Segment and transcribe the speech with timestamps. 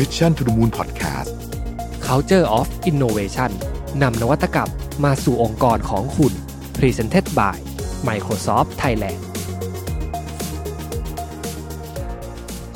[0.00, 1.30] Mission to the Moon Podcast
[2.08, 3.50] Culture of Innovation
[4.02, 4.70] นำนวัตกรรม
[5.04, 6.32] มาสู่องค์กรของคุณ
[6.78, 7.56] Presented by
[8.08, 9.20] Microsoft Thailand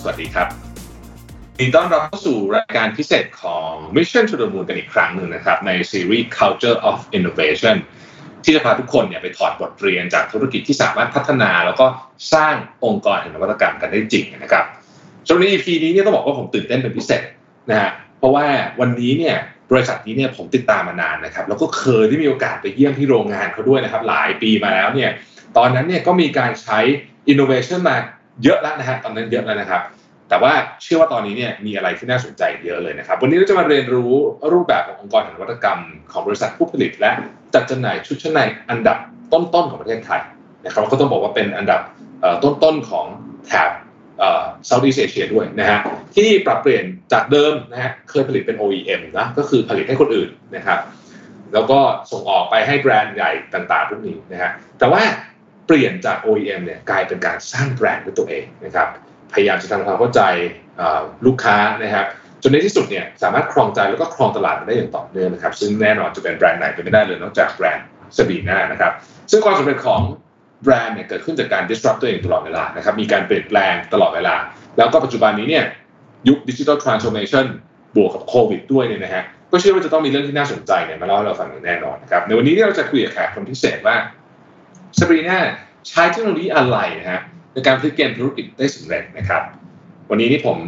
[0.02, 0.48] สวัสดีครับ
[1.58, 7.76] ยินดีต้อนรับเข้าสู่รายการพิเศษของ Mission to the Moon กันอีกครั้งหนึ่งนะครับ ในซีรีส์ Culture of Innovation
[8.44, 11.86] ที่จะพาทุกคนเนี่ยไปถอดบทเรียนจากธุรกิจที่สามารถพัฒนา แล้วก็
[12.34, 12.54] สร้าง
[12.84, 14.66] องค์กรแห่งนวัตกรรมกันได้จริงนะครับ
[15.28, 17.22] สำหรับใน EP นี้เนี่ยต้องบอกว่าผมตื่นเต้นเป็นพิเศษ
[17.70, 18.46] นะฮะเพราะว่า
[18.80, 19.36] วันนี้เนี่ย
[19.70, 25.10] บริษัทนี้เนี่ยผมติดตามมานานนะครับแล้วก็เคยได้มีโอกาสไปเยี่ยมที่โรงงานเขาด้วยนะครับ หลายปีมาแล้วเนี่ย
[25.56, 26.78] ตอนนั้นเนี่ยก็มีการใช้
[27.32, 27.96] innovation มา
[28.44, 29.82] เยอะแล้วนะฮะตอนนั้นเยอะแล้วนะครับ
[30.28, 34.12] แต่ว่าเชื่อว่าตอนนี้เนี่ยมีอะไรที่น่าสนใจเยอะเลยนะครับ วันนี้เราจะมาเรียนรู้
[34.52, 35.80] รูปแบบขององค์กรแห่งนวัตกรรม
[36.12, 37.10] ของบริษัทผู้ผลิต และ
[37.54, 38.96] จัดจำหน่ายชุดชั้นในอันดับ
[39.32, 40.20] ต้นๆของประเทศไทย
[40.64, 41.80] นะครับก็ต้องบอกว่าเป็นอันดับ
[42.44, 43.06] ต้นๆของ
[43.46, 43.70] แถบ
[44.66, 45.78] เซาท์อีสเอเชียด้วยนะฮะ
[46.16, 50.78] ที่ปรับเปลี่ยนจากเดิมนะฮะเคยผลิตเป็น OEM นะก็คือผลิตให้คนอื่นนะครับ
[51.54, 51.78] แล้วก็
[52.10, 55.02] ส่งออกไปให้แบรนด์ใหญ่ต่างๆพวกนี้นะฮะแต่ว่า
[55.66, 58.88] เปลี่ยนจาก OEM เนี่ยกลายเป็นการสร้างแบรนด์ด้วยตัวเองนะครับ
[59.32, 60.22] พยายามจะทำความเข้าใจ
[61.26, 62.06] ลูกค้านะครับ
[62.42, 67.86] จนในที่สุดเนี่ยสามารถครองใจแล้วก็ครองตลาดได้อย่างต่อเนื่องนะครับซึ่งแน่นอนจะเป็นแบรนด์ไหนไปไม่ได้เลยนอกจากแบรนด์
[68.16, 68.92] สบีน่านะครับ
[69.30, 70.00] ซึ่งความสำเร็จของ
[70.62, 74.34] แบรนด์เนี่ยเกิดขึ้นจากการ disrupt ตัวเองตลอดเวลานะครับมีการเปลี่ยนแปลงตลอดเวลา
[74.76, 75.64] แล้วก็ปัจจุบันนี้เนี่ย
[76.28, 77.46] ยุคดิจิทัลทรานส์โอมชัน
[77.96, 83.96] บวกกับโควิดด้วยเนี่ยนะฮะก็เชื่อว่าจะต้องมีเรื่องที่น่าสนใจเนี่ยมาเล่าให้เราฟังแน่นอนนะครับในวันนี้เราจะคุยกับแขกคนพิเศษว่า
[84.98, 85.38] สบีน่า
[85.88, 87.20] ใช้เทคโนโลยีอะไรนะฮะ
[87.52, 89.42] ในการพลิกเกมธุรกิจได้สำเร็จนะครับ
[90.10, 90.58] วันนี้นี่ผม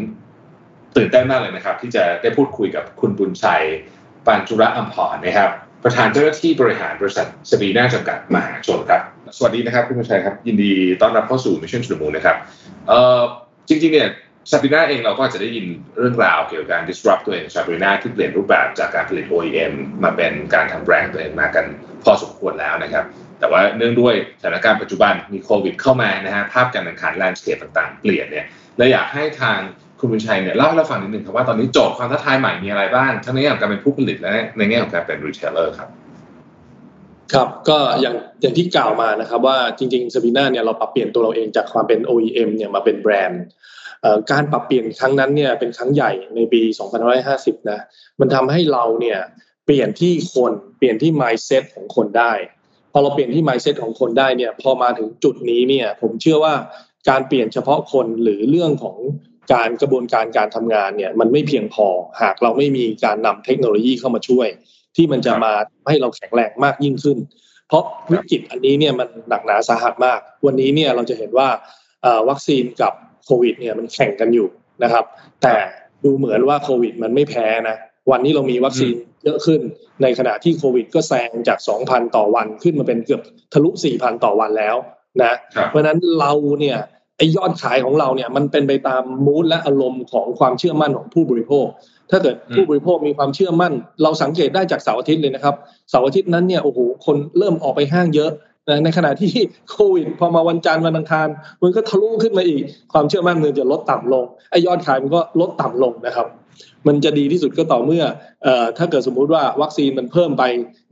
[0.96, 3.62] ตื่นเต้นมากเลยนะครับ ที่จะได้พูดคุยกับคุณบุญชัย
[4.26, 5.50] ปานจุระอัมพรนะครับ
[5.84, 9.02] ประธานเจ้าหน้าที่บริหารบริษัทสบีน่าจำกัดมหาชนครับ
[9.36, 12.36] สวัสดีนะครับคุณชัยครับ ยินดีต้อนรับเข้าสู่ Mission to the Moon นะครับ
[12.88, 13.20] เอ่อ
[13.68, 14.08] จริงๆเนี่ย
[14.50, 15.66] ซาบีน่าเองเราก็อาจจะได้ยิน
[15.98, 19.72] เรื่องราวเกี่ยวกับการ disrupt ตัวเองซาบีน่าที่เปลี่ยนรูปแบบจากการผลิต OEM
[20.04, 21.64] มาเป็นการทำแบรนด์ตัวเองมากัน
[22.04, 23.04] พอสมควรแล้วนะครับ
[23.40, 28.46] แต่ว่าเนื่องด้วยสถานการณ์ปัจจุบันมีโควิดเข้ามานะฮะภาพการแข่งขันแลนด์สเคปต่างๆ เปลี่ยนเนี่ย
[28.76, 29.58] เราอยากให้ทาง
[30.00, 35.88] คุณบุญชัยเนี่ยเล่าให้เราฟังนิดนึงครับว่าตอนนี้โจทย์ความท้าทายใหม่มีอะไรบ้างทั้งในแง่ของการเป็นผู้ผลิตและในแง่ของการเป็นรีเทลเลอร์ครับ
[37.32, 43.42] ครับก็อย่างอย่างที่กล่าวมานะครับว่าจริงๆซาบีน่าเนี่ยเราปรับเปลี่ยนตัวเราเองจากความเป็น OEM เนี่ยมาเป็นแบรนด์
[44.30, 46.60] การปรับเปลี่ยนครั้งนั้นเนี่ยเป็นครั้งใหญ่ในปี
[47.16, 47.80] 2550 นะ
[48.20, 49.18] มันทำให้เราเนี่ย
[49.64, 52.32] เปลี่ยนที่คนเปลี่ยนที่ mindset ของคนได้
[52.92, 56.54] พอเราเปลี่ยนที่ mindset ของคนได้เนี่ยพอมาถึงจุดนี้เนี่ยผมเชื่อว่า
[57.08, 58.96] การเปลี่ยนเฉพาะคนหรือเรื่องของ
[59.52, 61.86] การกระบวนการการทำงานเนี่ยมันไม่เพียงพอ
[62.22, 64.48] หากเราไม่มีการนำเทคโนโลยีเข้ามาช่วย
[64.96, 65.52] ที่มันจะมา
[65.88, 67.18] ให้เราแข็งแรงมากยิ่งขึ้น
[67.68, 71.48] เพราะวิกฤตอันนี้เนี่ยมันหนักหนาสาหัสมาก วันนี้เนี่ยเราจะเห็นว่า
[72.28, 72.92] วัคซีนกับ
[73.24, 74.48] โควิดเนี่ยมันแข่งกันอยู่
[74.82, 75.04] นะครับ
[75.42, 75.56] แต่
[76.04, 77.76] ดูเหมือนว่าโควิดมันไม่แพ้นะ
[78.10, 78.94] วันนี้เรามีวัคซีน
[79.24, 79.60] เยอะขึ้น
[80.02, 83.22] ในขณะที่โควิดก็แซงจาก 2,000 ต่อวันขึ้นมาเป็นเกือบ
[83.52, 84.76] ทะลุ 4,000 ต่อวันแล้ว
[85.22, 85.32] นะ
[85.68, 86.78] เพราะนั้นเราเนี่ย
[87.20, 91.66] ไอยอดขายของเราเนี่ยมันเป็นไปตามมูดและอารมณ์ของความเชื่อมั่นของผู้บริโภค
[92.10, 93.72] ถ้าเกิดผู้บริโภคมีความเชื่อมั่น
[94.02, 95.54] เราสังเกตได้จากเสาร์อาทิตย์เลยนะครับ
[95.90, 98.30] เสาร์อาทิตย์นั้นเนี่ยโอ้โหคนเริ่มออกไปห้างเยอะ
[98.84, 99.32] ในขณะที่
[99.70, 101.28] โควิดพอมาวันจันทร์วันอังคาร
[101.62, 106.26] มันก็ทะลุขึ้นมาอีก ความเชื่อมั่นมันจะลดต่ำลงไอยอดขายมันก็ลดต่ำลงนะครับ
[106.86, 108.04] มันจะดีที่สุดก็ต่อเมื่อ
[108.44, 110.42] เอ่อถ้าเกิดสมมุติว่าวัคซีนมันเพิ่มไป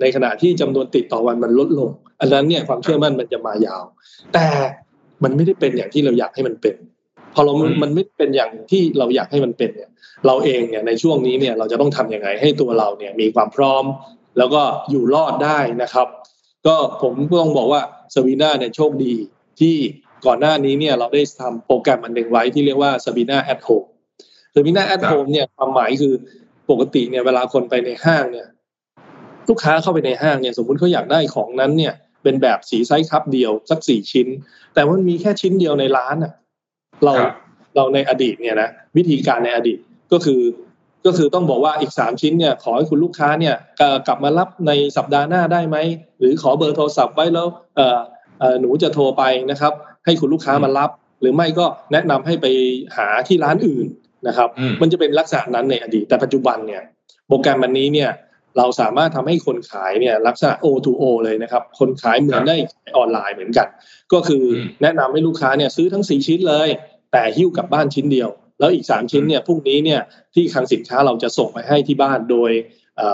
[0.01, 1.91] ในขณะที่จำนวนติดต่อวันมันลดลง
[2.21, 3.85] อันนั้นเนี่ยความเชื่อมั่นมันจะมายาว
[4.35, 4.47] แต่
[5.25, 6.77] มันไม่ได้เป็นอย่างที่เราอยากให้มันเป็น
[7.35, 7.53] พอเรา
[7.83, 9.91] มันไม่เป็นอย่างที่เราอยากให้มันเป็นเนี่ย
[10.27, 13.85] เราเองเนี่ยในช่วงนี้เนี่ยเราจะต้องทํำยังไงให้ตัวเราเนี่ยมีความพร้อม
[14.39, 16.09] แล้วก็อยู่รอดได้นะครับ
[16.67, 17.83] ก็ผมต้องบอกว่า
[18.15, 19.15] ซาบีน่าเนี่ยโชคดี
[19.61, 19.77] ที่
[20.27, 23.85] ก่อนหน้านี้เนี่ยเราได้ทำโปรแกรมอันหนึ่งไว้ที่เรียกว่าซาบีน่า at home
[24.55, 26.15] ซาบีน่า at home เนี่ยความหมายคือ
[26.71, 28.47] ปกติเนี่ยเวลาคนไปในห้างเนี่ย
[29.49, 34.29] ลูกค้าเข้าไปในห้างเนี่ยสมมุติเขาอยากได้ของนั้นเนี่ย เป็นแบบสีไซส์คัพเดียวสักสี่ชิ้น
[34.75, 36.33] แต่มันมีแค่ชิ้นเดียวในร้านอะ
[37.05, 37.15] เรา
[37.77, 39.79] เราในอดีตเนี่ยนะวิธีการในอดีต
[40.13, 40.41] ก็คือ
[41.07, 43.55] ก็คือต้องบอกว่าอีกสามชิ้นเนี่ยขอให้คุณลูกค้าเนี่ย
[44.07, 45.77] กลับมารับในสัปดาห์หน้าได้ไหม
[46.19, 49.73] หรือขอเบอร์โทรศัพท์ไว้แล้วเออหนูจะโทรไปนะครับ
[50.05, 50.91] ให้คุณลูกค้ามารับ
[51.21, 52.47] หรือไม่ก็แนะนำให้ไป
[52.97, 53.87] หาที่ร้านอื่น
[54.29, 54.49] นะครับ
[54.81, 56.83] มันจะเป็นลักษณะนั้นในอดีตแต่ปัจจุบันเนี่ย
[57.29, 58.11] โปรแกรมวันนี้เนี่ย
[58.59, 62.57] เราสามารถทำให้คนขายเนี่ยลักษณะ O2O เลยนะครับ คนขายเหมือนได้
[62.97, 63.69] ออนไลน์เหมือนกัน
[64.13, 64.45] ก็คือ
[64.83, 66.69] แนะนำให้ลูกค้าเนี่ยซื้อทั้ง4ชิ้นเลย
[67.13, 68.29] แต่หิ้วกลับบ้านชิ้นเดียว
[68.61, 70.01] แล้วอีก3ชิ้นเนี่ยพรุ่งนี้เนี่ย
[70.35, 72.51] ที่คลังสินค้าเราจะส่งไปให้ที่บ้านโดย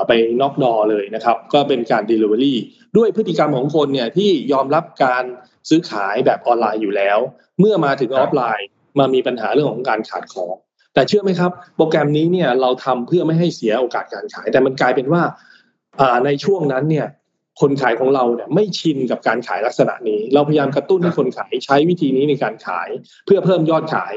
[0.08, 2.54] ไปน็อกดอเลยนะครับ ก็เป็นการ Delivery
[2.96, 5.24] ด้วยพฤติกรรมของคนเนี่ยที่ยอมรับการ
[5.68, 7.18] ซื้อขายแบบออนไลน์อยู่แล้ว
[7.60, 8.68] เมื่อมาถึงออฟไลน์
[8.98, 10.54] มามีปัญหาเรื่องของการขาดของ
[10.94, 15.22] แต่เชื่อไหมครับ โปรแกรมนี้เนี่ยเราทำเพื่อไม่ให้เสียโอกาสการขาย แต่มันกลายเป็นว่า
[16.24, 17.06] ในช่วงนั้นเนี่ย
[17.60, 22.88] คนขายของเราเนี่ยไม่ชินกับการขายลักษณะนี้ เราพยายามกระตุ้นให้คนขายใช้วิธีนี้ในการขาย
[23.26, 24.14] เพื่อเพิ่มยอดขาย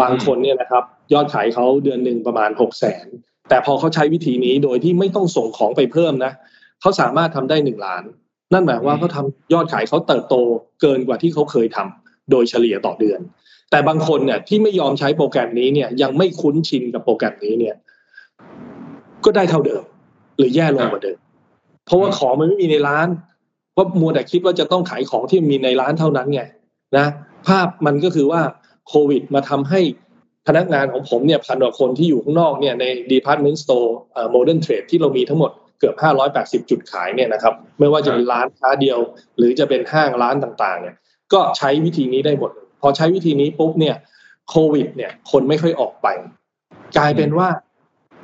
[0.00, 3.06] บางคนเนี่ยนะครับ ยอดขายเขาเดือนหนึ่งประมาณหกแสน
[3.48, 6.32] แต่พอเขาใช้วิธีนี้โดยที่ไม่ต้องส่งของไปเพิ่มนะ
[6.80, 8.02] เขาสามารถทำได้หนึ่งล้าน
[8.52, 10.34] นั่นหมายว่าเขาทายอดขายเขาเติบโต
[10.80, 13.20] เกินกว่าที่เขาเคยทำ โดยเฉลี่ยต่อเดือน
[13.70, 17.74] แต่บางคนเนี่ยที่ไม่ยอมใช้โปรแกรมนี้เนี่ยยังไม่คุ้นชินกับโปรแกรมนี้เนี่ย
[19.24, 19.82] ก็ได้เท่าเดิม
[20.38, 21.18] หรือแย่ลงกว่าเดิม
[21.86, 23.08] เพราะว่าของมันไม่มีในร้าน
[23.76, 26.42] ว่ามัวแต่คิดว่าจะต้องขายของที่มีในร้านเท่านั้นไง
[26.96, 27.06] นะ
[27.46, 28.40] ภาพมันก็คือว่า
[28.88, 29.80] โควิดมาทำให้
[30.46, 35.96] พนักงานของผมเนี่ยพันกว่าคนที่อยู่ข้างนอกเนี่ยใน Department Store เอ่อ Modern Trade ที่เรามีทั้งหมดเกือบ
[36.34, 38.98] 580 จุดขายเนี่ยนะครับ ไม่ว่าจะเป็นร้านค้าเดียว
[39.36, 40.96] หรือจะเป็นห้างร้านต่างๆ เนี่ย
[41.32, 43.96] ก็ใช้วิธีนี้ได้หมด พอใช้วิธีนี้ปุ๊บเนี่ย
[44.50, 46.06] โควิด เนี่ย คนไม่ค่อยออกไป
[46.96, 47.48] กลายเป็นว่า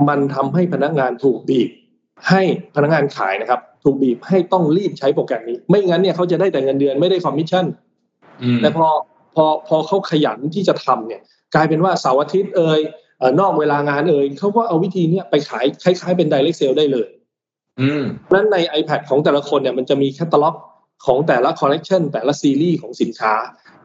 [0.09, 1.71] มันทำให้พนักงานถูกบีบ
[2.29, 2.43] ให้
[2.75, 7.67] พนักงานขายนะครับ ถูกบีบให้ต้องรีบใช้โปรแกรมนี้ ไม่งั้นเนี่ยเขาจะได้แต่เงินเดือนไม่ได้คอมมิชชั่น
[8.63, 8.87] แต่พอ
[9.35, 11.21] พอพอเขาขยันที่จะทำเนี่ย
[11.55, 12.81] กลายเป็นว่าเสาร์อาทิตย์เอ่ย
[13.41, 17.09] นอกเวลางานเอ่ยเขาก็เอาวิธีนี้ไปขายคล้ายๆเป็น direct sale ได้เลย
[18.25, 20.55] เพราะฉะนั้นใน iPad ของแต่ละคนเนี่ยมันจะมีแคตตาล็อก
[21.07, 23.35] ของแต่ละคอลเลกชันแต่ละซีรีส์ของสินค้า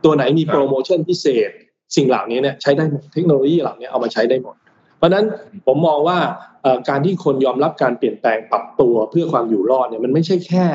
[0.04, 1.50] ตัวไหนมีโปรโมชั่นพิเศษ
[1.96, 4.56] สิ่งเหล่านี้เนี่ยใช้ได้หมดเทคโนโลยีเหล่านี้เอามาใช้ได้หมด
[4.98, 5.26] เพราะนั้น
[5.68, 6.18] ผมมองว่า
[6.90, 10.68] การที่คนยอมรับการเปลี่ยนแปลงปรับตัวเพื่อความอยู่รอดเนี่ยมันไม่ใช่แค่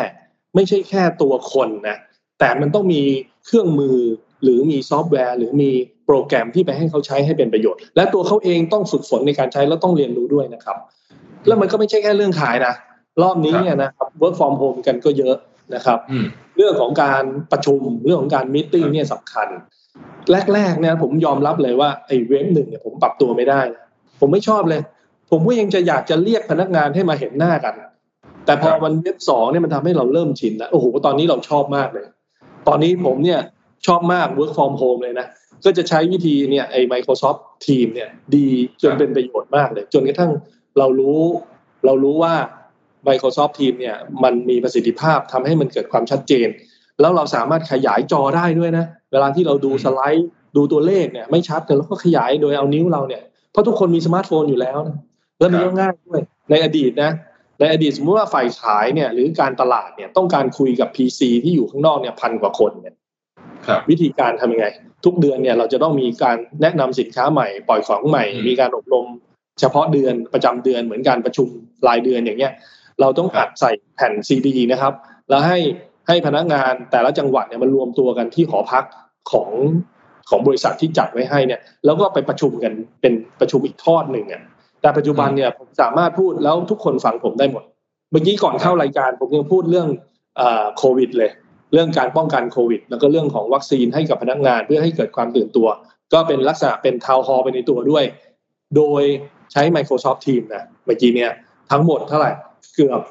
[0.55, 1.97] ไม่ใช่แค่ตัวคนนะ
[2.41, 3.03] แต่มันต้องมี
[3.47, 3.99] เครื่องมือ
[4.43, 5.71] หรือมีซอฟต์แวร์ หรือมี
[6.07, 10.77] โปรแกรมที่ไปให้เขาใช้ให้เป็นประโยชน์ และตัวเขาเองต้องฝึกฝนในการใช้แล้วต้องเรียนรู้ด้วยนะครับ
[11.47, 12.75] แล้วมันก็ไม่ใช่แค่เรื่องขายนะ
[13.23, 15.37] รอบนี้เนี่ยนะครับ work from home กันก็เยอะ
[15.75, 15.99] นะครับ
[16.57, 19.49] เรื่องของการประชุมเรื่องของการมิ팅เนี่ยสำคัญ
[20.55, 23.61] แรกๆเนี่ยผมยอมรับเลยว่าไอ้เว็บหนึ่งเนี่ยผมปรับตัวไม่ได้
[24.21, 24.81] ผมไม่ชอบเลย
[25.31, 27.75] ผมก็ยังจะอยากจะเรียกพนักงานให้มาเห็นหน้ากัน
[28.47, 32.07] แต่พอวันเว็บสองเนี่ยมันทำให้เราเริ่มชินแล้วโอ้โหตอนนี้เราชอบมากเลย
[32.69, 33.41] ตอนนี้ผมเนี่ย
[33.87, 35.27] ชอบมาก work from home เลยนะ
[35.65, 38.47] ก็จะใช้วิธีเนี่ยไอ้ Microsoft Team เนี่ยดี
[38.83, 40.33] จนเป็นประโยชน์มากเลย จนกระทั่ง
[40.79, 41.21] เรารู้
[41.85, 42.35] เรารู้ว่า
[43.09, 46.49] Microsoft Team เนี่ยมันมีประสิทธิภาพทำให้มันเกิดความชัดเจน
[47.01, 53.23] แล้วเราสามารถขยายจอได้ด้วยนะ เวลาที่เราดูสไลด์ดูตัวเลขเนี่ยไม่ชัดแต่เราก็ขยายโดยเอานิ้วเราเนี่ย
[53.53, 54.97] เพราะทุกคนมีสมาร์ทโฟนอยู่แล้วนะ
[55.39, 56.21] แล้วมันก็ง่ายด้วย
[56.51, 57.11] ในอดีตนะ
[57.61, 62.95] ในอดีตสมมติว่าฝ่ายขายเนี่ยหรือการตลาดเนี่ยต้องการคุยกับ PC ที่อยู่ข้างนอกเนี่ยพันกว่าคนเนี่ย
[63.91, 64.67] วิธีการทำยังไง
[65.05, 69.07] ทุกเดือนเนี่ยเราจะต้องมีการแนะนำสินค้าใหม่ปล่อยของใหม่ มีการอบรม
[69.61, 71.49] เฉพาะเดือนประจำเดือนเหมือนการประชุม
[71.89, 72.53] รายเดือนอย่างเงี้ย
[73.01, 74.93] เราต้องอัดใส่แผ่นซีดีนะครับ
[75.31, 75.59] แล้วให้
[76.09, 78.85] ให้พนักงานแต่ละจังหวัดเนี่ยมันรวมตัวกันที่หอพัก
[79.33, 79.51] ของ
[80.31, 84.43] ของบริษัทที่จัดไว้ให้เนี่ย แล้วก็ไปประชุมกันเป็นประชุมอีกทอดหนึ่งอะ
[84.81, 87.65] แต่ปัจจุบันเนี่ยผมสามารถพูดแล้วทุกคนฟังผมได้หมด
[88.11, 89.89] เมื่อกี้ก่อนเข้ารายการผมยังพูดเรื่อง
[90.79, 91.31] โควิดเลย
[91.73, 95.69] เรื่องการป้องกันโควิด แล้วก็เรื่องของวัคซีนให้กับพนักงานเพื่อให้เกิดความตื่นตัว
[96.13, 98.05] ก็เป็นลักษณะเป็นทาวน์ฮอลไปในตัวด้วย
[98.77, 99.03] โดย
[99.53, 101.31] ใช้ Microsoft Teams นะเมื่อกี้เนี่ย
[101.71, 102.33] ทั้งหมดเท่าไหร่
[102.75, 103.03] เกือบ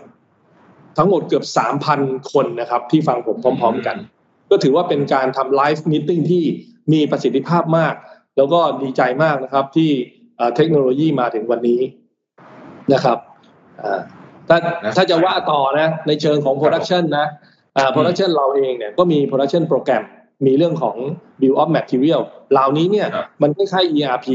[0.97, 1.99] ทั้งหมดเกือบสามพัน
[2.31, 3.97] คนนะครับ ที่ฟังผมพร้อม ๆ กัน
[4.49, 6.43] ก็ถือว่าเป็นการทำ live meeting ที่
[6.93, 7.93] มีประสิทธิภาพมาก
[8.37, 9.91] แล้วก็ดีใจมากนะครับที่
[10.55, 11.81] เทคโนโลยีมาถึงวันนี้
[12.93, 13.17] นะครับ
[14.47, 14.57] ถ้า
[14.95, 17.27] ถ้าจะว่าต่อนะในเชิงของ production นะ
[17.91, 20.03] production เราเองเนี่ยก็มี production โปรแกรม
[20.45, 20.95] มีเรื่องของ
[21.41, 23.07] Bill of Material เหล่านี้เนี่ย
[23.41, 24.27] มันคล้ายๆ ERP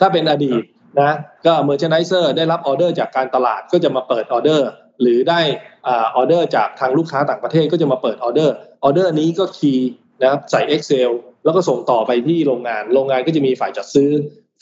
[0.00, 0.62] ถ้าเป็นอดีต
[1.00, 4.68] นะก็ Merchandiser ได้รับออเดอร์จากการตลาดก็จะมาเปิดออเดอร์
[5.00, 5.40] หรือได้
[5.84, 9.90] ออเดอร์จากทางลูกค้าต่างประเทศก็จะมาเปิดออเดอร์ออเดอร์นี้ก็คีย์
[10.22, 11.10] นะครับใส่ Excel
[11.44, 14.10] แล้วก็ส่งต่อไปที่โรงงาน โรงงานก็จะมีฝ่ายจัดซื้อ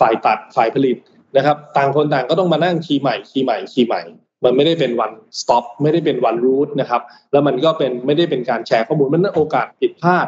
[0.01, 0.97] ฝ่ายตัดฝ่ายผลิต
[1.37, 4.03] นะครับ ต่างคนต่างก็ต้องมานั่งคีย์ใหม่คีย์ใหม่คีย์ใหม่
[4.45, 10.27] มันไม่ได้เป็น one stop ไม่ได้เป็น one route นะครับ แล้วมันก็เป็นไม่ได้เป็นการแชร์ข้อมูลมันนั่นโอกาสผิดพลาด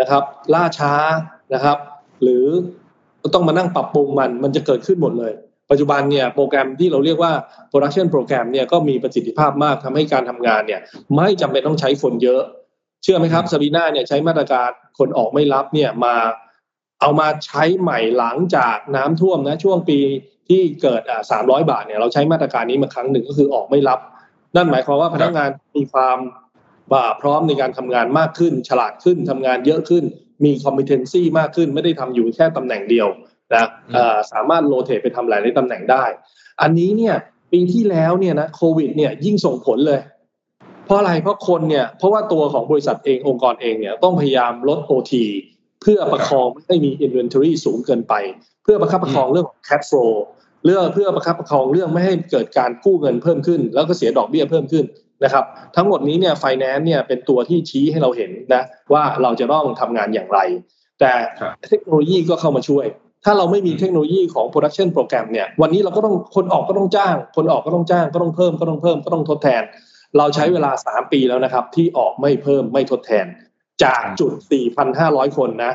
[0.00, 0.22] นะครับ
[0.54, 0.94] ล่าช้า
[1.54, 1.78] นะครับ
[2.22, 2.46] หรือ
[3.34, 5.32] ต้องมานั่งปรับปรุงมันมันจะเกิดขึ้นหมดเลย
[5.70, 7.32] ปัจจุบันเนี่ยโปรแกรมที่เราเรียกว่า
[7.70, 10.80] production โปรแกรมเนี่ยก็มีประสิทธิภาพมากทำให้การทำงานเนี่ย
[11.16, 12.42] ไม่จำเป็นต้องใช้คนเยอะ
[13.02, 16.14] เชื่อไหมครับซาบีน่าเนี่ยใช้มาตรการคนออกไม่รับเนี่ยมา
[17.00, 19.98] เอามาใช้ใหม่หลังจากน้ำท่วมนะช่วงปี
[20.48, 24.00] ที่เกิดอ่าสามร้อยบาทเนี่ยเราใช้มาตรการนี้มาครั้งหนึ่งก็คือออกไม่รับ
[24.56, 26.18] นั่นหมายความว่าพนักงานมีความ
[26.92, 30.04] บ่าพร้อมในการทำงานมากขึ้น ฉลาดขึ้นทำงานเยอะขึ้น
[30.44, 33.08] มี competency มากขึ้น ไม่ได้ทำอยู่แค่ตำแหน่งเดียว
[33.52, 33.68] นะ
[34.32, 36.04] สามารถโรเตทไปทำหลายในตำแหน่งได้
[36.62, 37.14] อันนี้เนี่ย
[37.52, 40.00] ปีที่แล้วเนี่ยนะโควิดเนี่ยยิ่งส่งผลเลย
[40.86, 45.24] เพราะอะไรเพราะคนเนี่ยเพราะว่าตัวของบริษัทเององค์กรเองเนี่ยต้องพยายามลดโอที
[45.82, 48.14] เพื่อประคองไม่ให้มี inventory สูงเกินไป
[48.64, 50.12] เพื่อประคับประคองเรื่องของ cash flow
[50.64, 54.84] เรื่องเพื่อประคับประคองเรื่องไม่ให้เกิดการกู้เงินเพิ่มขึ้น แล้วก็เสียดอกเบี้ยเพิ่มขึ้น
[55.24, 55.44] นะครับ
[55.76, 58.62] ทั้งหมดนี้เนี่ยไฟแนนซ์เนี่ยเป็นตัวที่ชี้ให้เราเห็นนะ
[58.92, 60.38] ว่าเราจะต้องทำงานอย่างไร
[61.00, 61.12] แต่
[61.68, 62.86] เทคโนโลยีก็เข้ามาช่วย
[63.24, 69.62] ถ้าเราไม่มีเทคโนโลยีของ production โปรแกรมเนี่ยวันนี้เราก็ต้องคนออกก็ต้องจ้าง คนออกก็ต้องจ้างก็ต้องเพิ่มก็ต้องเพิ่มก็ต้องทดแทน
[70.18, 73.26] เราใช้เวลา 3 ปีแล้วนะครับ ที่ออกไม่เพิ่มไม่ทดแทน
[73.84, 74.32] จากจุด
[74.84, 75.72] 4,500 คนนะ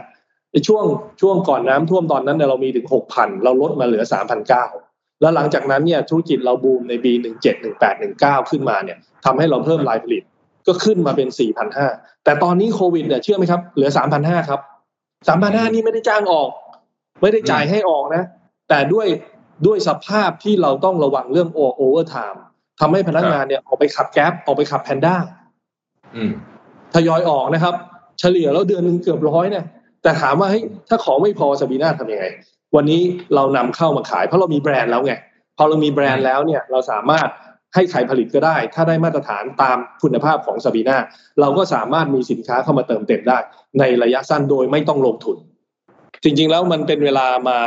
[0.52, 0.84] ในช่วง
[1.22, 4.04] ช่วงก่อนน้ำท่วมตอนนั้นเนี่ยเรามีถึง 6,000 เราลดมาเหลือ
[4.50, 4.89] 3,900
[5.22, 10.24] แล้วหลังจากนั้นเนี่ยธุรกิจเราบูมในปี17 18 19 ขึ้นมาเนี่ยทำให้เราเพิ่มไลน์ผลิต
[10.68, 11.28] ก็ขึ้นมาเป็น
[11.78, 14.62] 4,500 แต่ตอนนี้โควิดเนี่ยเชื่อไหมครับ เหลือ 3,500 ครับ
[15.28, 16.50] 3,500 นี่ไม่ได้จ้างออก
[17.22, 18.24] ไม่ได้จ่ายให้ออกนะ
[18.70, 19.08] แต่ด้วย
[19.66, 22.44] ด้วยสภาพที่เราต้องระวังเรื่อง overtime
[22.80, 25.16] ทำให้พนักงานเนี่ยออกไปขับแกร็บออกไปขับแพนด้า
[26.94, 27.76] ทยอยออกนะครับ
[28.20, 29.66] เฉลี่ยแล้วเดือนหนึ่งเกือบร้อยเนี่ย
[30.04, 32.26] แต่ถามว่าเฮ้ยถ้าของไม่พอซาบีน่าทำยังไง
[32.76, 33.02] วันนี้
[33.36, 35.14] เรานำเข้ามาขาย เพราะเรามีแบรนด์แล้วไง
[35.58, 37.30] พอเรามีแบรนด์แล้วเนี่ยเราสามารถ
[37.76, 40.98] ให้ใครผลิตก็ได้ ถ้าได้มาตรฐานตามคุณภาพของสบีนา
[41.42, 43.38] เราก็สามารถมีสินค้าเข้ามาเติมเต็มได้
[43.80, 45.38] ในระยะสั้นโดยไม่ต้องลงทุน
[46.24, 47.60] จริงๆแล้วมันเป็นเวลามา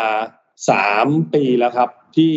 [0.70, 2.32] สามปีแล้วครับ ที่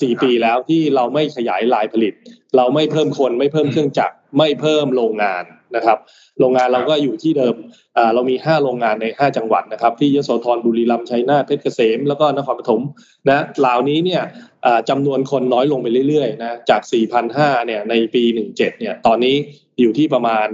[0.00, 2.12] สี่ปีแล้วที่เราไม่ขยายลายผลิต
[2.56, 5.44] เราไม่เพิ่มคนไม่เพิ่มเครื่องจักรไม่เพิ่มโรงงาน
[5.76, 5.98] นะครับ
[6.38, 7.54] โรงงานเราก็อยู่ที่เดิม
[8.14, 12.80] เรามี 5 โรงงานใน 5 จังหวัดนะครับ ที่ยโสธรบุรีรัมย์ชัยนาทเพชรเกษม แล้วก็นครปฐม
[13.28, 14.22] นะเหล่านี้เนี่ย
[14.88, 16.80] จำนวนคนน้อยลงไปเรื่อยๆนะจาก
[17.24, 18.22] 4,500เนี่ยในปี
[18.52, 19.34] 17เนี่ยตอนนี้
[19.80, 20.46] อยู่ที่ประมาณ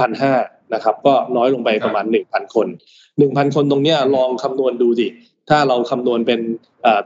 [0.00, 2.66] 3,500นะครับก็น้อยลงไปประมาณ 1,000 คน
[3.08, 5.08] 1,000 คนตรงเนี้ยลองคำนวณดูสิ
[5.48, 6.40] ถ้าเราคำนวณเป็น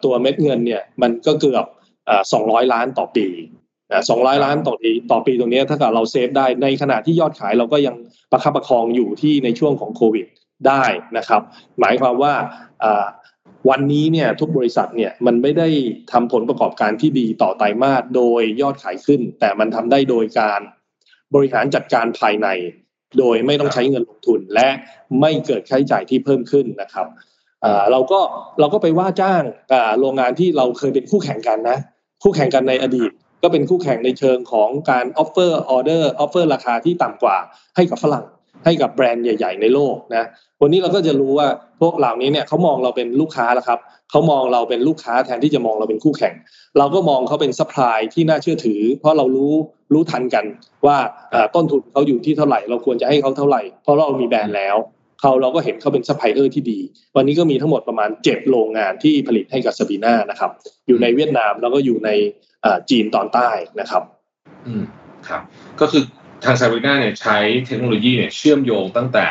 [0.05, 1.65] ตัวเม็ดเงินเนี่ยมันก็เกือบ
[2.19, 3.27] 200 ล้านต่อปี
[4.09, 7.95] สองร้อยล้านต่อปีต่อปีตรงนี้ถ้าเกิดเราเซฟได้ในขณะที่ยอดขายเราก็ยัง
[8.33, 10.27] ประคับประคองอยู่ที่ในช่วงของโควิด
[10.69, 10.85] ได้
[11.19, 11.43] นะครับ
[11.81, 12.35] หมายความว่า
[13.71, 15.69] วันนี้เนี่ยทุกบริษัทเนี่ยมันไม่ได้
[16.13, 20.61] ทำผลประกอบการที่ดีต่อไตรมาสโดยยอดขายขึ้น แต่มันทำได้โดยการ
[21.35, 22.49] บริหารจัดการภายใน
[23.19, 24.69] โดยไม่ต้องใช้เงินลงทุน และ
[25.21, 27.07] ไม่เกิดค่าใช้จ่ายที่เพิ่มขึ้นนะครับ
[27.93, 28.21] เราก็
[28.61, 29.43] เราก็ไปว่าจ้าง
[30.01, 31.79] โรงงานที่เราเคยเป็นคู่แข่งกันนะ
[32.23, 33.11] คู่แข่งกันในอดีต
[33.45, 37.37] ก็เป็นคู่แข่งในเชิงของการ offer ออเดอร์ offer ราคาที่ต่ำกว่า
[37.77, 38.25] ให้กับฝรั่ง
[38.65, 40.25] ให้กับแบรนด์ใหญ่ ๆ ในโลกนะ
[40.63, 41.49] วันนี้เราก็จะรู้ว่า
[41.81, 43.79] พวกเหล่านี้เนี่ยเขามองเราเป็นลูกค้าแล้วครับ
[44.11, 46.35] เขามองเราเป็นลูกค้าแทนที่จะมองเราเป็นคู่แข่ง
[46.79, 49.53] เราก็มองเขาเป็น supply ที่น่าเชื่อถือ เพราะเรารู้
[49.93, 50.45] รู้ทันกัน
[50.87, 50.97] ว่า
[51.55, 54.77] ต้นทุนเขาอยู่ที่เท่าไหร่ เราควรจะให้เขาเท่าไหร่ เพราะเรามีแบรนด์แล้ว
[55.21, 56.81] เขาเราก็เห็นเขาเป็นซัพพลายเออร์ที่ดี
[57.17, 60.51] วันนี้ก็มีทั้งหมดประมาณเจ็ดโรงงานที่ผลิตให้กับซาบีน่านะครับ
[60.87, 62.11] อยู่ในเวียดนามแล้วก็อยู่ใน
[62.91, 63.49] จีนตอนใต้
[63.81, 64.03] นะครับ
[64.67, 64.85] อืม
[65.29, 65.43] ครับ
[65.81, 66.03] ก็คือ
[66.45, 69.27] ทางซาบีน่าเนี่ยใช้เทคโนโลยีเนี่ยเชื่อมโยงตั้งแต่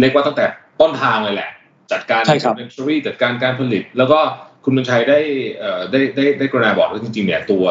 [0.00, 0.46] เรียกว่าตั้งแต่
[0.80, 1.50] ต้นทางเลยแหละ
[1.92, 4.18] จัดการ inventory จัดการการผลิต แล้วก็
[4.64, 5.18] คุณบุญชัยได้
[5.58, 7.64] เอ่อได้ได้ได้กรุณาบอกว่าจริงๆเนี่ยตัว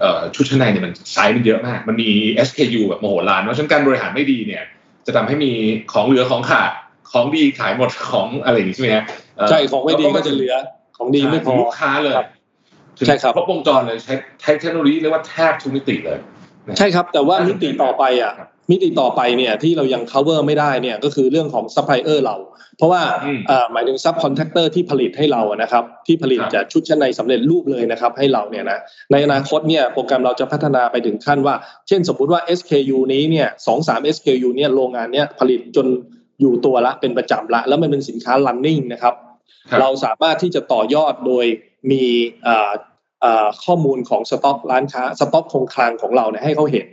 [0.00, 2.10] เอ่อชุดชั้นในเนี่ยมันไซส์มันเยอะมาก มันมี
[2.48, 4.64] SKU แบบมโหฬารเพราะฉะนั้นการบริหารไม่ดีเนี่ย
[5.06, 5.52] จะทำให้มี
[5.92, 6.70] ของเหลือของขาด
[7.12, 9.04] ของดีขายหมดของอะไรอย่างนี้ใช่ไหมฮะ
[9.50, 10.54] ใช่ของไม่ดีก็จะเหลือ
[10.96, 12.14] ของดีไม่พอลูกค้าเลย
[13.06, 16.18] ใช่ครับครบวงจรเลยใช้เทคโนโลยีเรียกว่าแทบทุกมิติเลย
[16.78, 18.34] ใช่ครับแต่ว่ามิติต่อไปอะ
[18.70, 22.36] มิติต่อไปเนี่ยที่เรายัง cover ไม่ได้เนี่ยก็คือเรื่องของซัพพลายเออร์เรา
[22.78, 23.02] เพราะว่า
[23.72, 28.78] หมายถึง subcontractor ที่ผลิตให้เรานะครับที่ผลิตจากชุดชั้นในสำเร็จรูปเลยนะครับให้เราเนี่ยนะ
[29.12, 31.54] ในอนาคตเนี่ยโปรแกรมเราจะพัฒนาไปถึงขั้นว่า
[31.88, 35.86] เช่นสมมุติว่า SKU นี้เนี่ยสองสาม SKU เนี่ยโรงงานเนี่ยผลิตจน
[36.40, 39.14] อยู่ตัวละเป็นประจำละ แล้วมันเป็นสินค้า running นะครับ
[39.80, 41.46] เราสามารถที่จะต่อยอดโดย
[41.90, 42.04] มี
[43.64, 46.88] ข้อมูลของสต็อกร้านค้าสต็อกคงคลังของเราเนี่ยให้เขาเห็น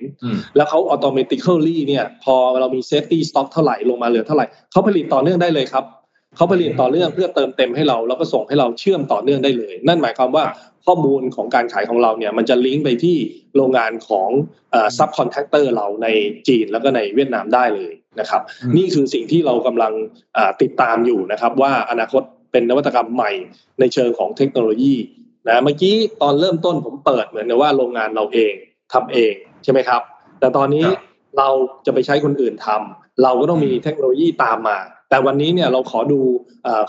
[0.56, 5.86] แล้วเขา automatically เนี่ย พอเรามี safety stock เท่าไหร่ลงมาเหลือเท่าไหร่เขาผลิตต่อเนื่องได้เลยครับ
[6.36, 10.44] เขาผลิตต่อเนื่องเพื่อเติมเต็มให้เรา แล้วก็ส่งให้เราเชื่อมต่อเนื่องได้เลย นั่นหมายความว่า
[10.86, 13.18] ข้อมูลของการขายของเราเนี่ยมันจะลิงก์ไปที่
[13.56, 14.30] โรงงานของ
[14.98, 16.08] subcontractor เราใน
[16.48, 18.42] จีนแล้วก็ในเวียดนามได้เลยนะครับ
[18.78, 19.94] นี่คือสิ่งที่เรากำลัง
[20.62, 23.32] ติดตามอยู่นะครับ ว่าอนาคต เป็นนวัตกรรมใหม่
[23.80, 24.96] ในเชิงของเทคโนโลยี
[25.48, 28.54] นะเมื่อกี้ตอนเริ่มต้นผมเปิดเหมือนกับว่าโรงงานเราเอง
[28.94, 30.02] ทำเองใช่ไหมครับ
[30.40, 30.86] แต่ตอนนี้
[31.38, 31.50] เรา
[31.86, 34.78] จะไปใช้คนอื่นทำเราก็ต้องมีเทคโนโลยีตามมา
[35.10, 36.20] แต่วันนี้เนี่ยเราขอดู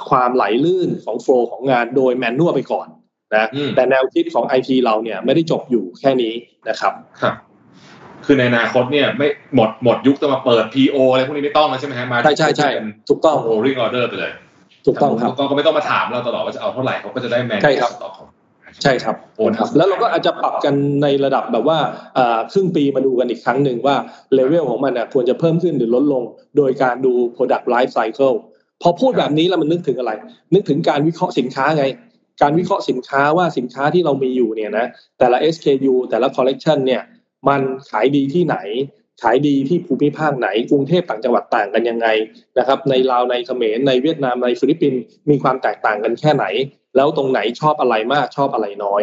[0.08, 2.88] ความไหลลื่นของ flow ของงานโดย manual ไปก่อน
[3.36, 6.34] นะแต่แนวคิดของไอทีเราเนี่ยไม่ได้จบอยู่แค่นี้
[6.68, 6.92] นะครับ
[7.22, 7.34] ครับ
[8.24, 12.68] คือในอนาคตเนี่ยไม่หมดหมดยุคจะมาเปิด PO อะไรพวกนี้ไม่ต้องแล้วใช่ไหมฮะมาใช่ใช่ใช่
[13.08, 14.32] ถูกต้อง rolling order ไปเลย
[14.86, 18.28] ถูกต้องครับก็ไม่ต้องมาถามเราตลอดว่าจะเอาเท่าไหร่เขาก็จะได้แมนใช่ครับของ
[18.82, 21.78] ใช่ครับโอนครับ แล้วเราก็อาจจะปรับกันในระดับแบบว่า
[22.52, 23.96] ครึ่งปีมาดูกันอีกครั้งหนึ่งว่า
[24.34, 26.22] เลเวลของมันควรจะเพิ่มขึ้นหรือลดลง
[26.56, 28.36] โดยการดู product life cycle
[28.82, 30.12] พอพูดแบบนี้แล้วมันนึกถึงอะไร
[30.54, 31.84] นึกถึงการวิเคราะห์สินค้าไง
[32.42, 34.86] การวิเคราะห์สินค้าว่าสินค้าที่เรามีอยู่เนี่ยนะ
[35.18, 37.02] แต่ละ SKU แต่ละ collection เนี่ย
[37.48, 37.60] มัน
[37.90, 38.56] ขายดีที่ไหน
[39.22, 42.08] ขายดีที่ภูมิภาคไหน กรุงเทพต่างจังหวัดต่างกันยังไง
[42.58, 45.00] นะครับ ในลาวในเขมรในเวียดนามในฟิลิปปินส์
[45.30, 46.44] มีความแตกต่างกันแค่ไหน
[46.96, 49.02] แล้วตรงไหนชอบอะไรมากชอบอะไรน้อย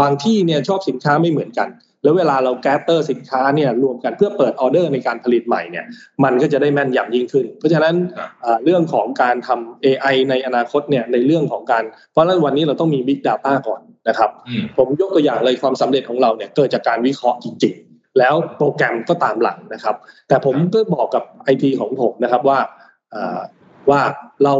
[0.00, 1.68] บางที่เนี่ยชอบสินค้าไม่เหมือนกัน
[2.02, 5.84] แล้วเวลาเรา gather สินค้าเนี่ยรวมกันเพื่อเปิดออเดอร์ในการผลิตใหม่เนี่ย
[6.24, 7.94] มันก็จะได้แม่นยำยิ่งขึ้น เพราะฉะนั้น
[8.64, 14.30] เรื่องของการทำ AI ในอนาคตเนี่ยในเรื่องของการ เพราะฉะนั้นวันนี้เราต้องมี Big Data ก่อนนะครับ
[14.78, 17.74] ผมยกตัวอย่างเลยความสำเร็จของเราเนี่ยเกิดจากการวิเคราะห์จริง
[18.18, 19.96] แล้วโปรแกรมก็ตามหลังนะครับ
[20.28, 22.58] แต่ผมก็บอกกับไอทีของผมนะครับว่า
[23.90, 24.00] ว่า
[24.44, 24.54] เรา